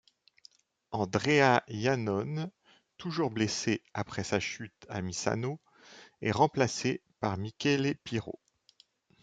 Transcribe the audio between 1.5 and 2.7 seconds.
Iannone,